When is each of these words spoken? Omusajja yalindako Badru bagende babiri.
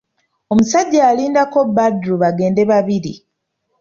Omusajja 0.51 0.99
yalindako 1.07 1.59
Badru 1.75 2.15
bagende 2.21 2.61
babiri. 2.71 3.13